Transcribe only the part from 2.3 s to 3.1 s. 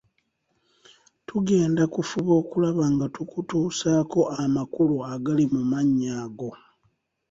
okulaba nga